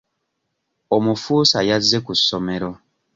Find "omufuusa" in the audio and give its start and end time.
0.95-1.59